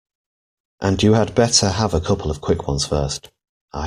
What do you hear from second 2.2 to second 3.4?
of quick ones first.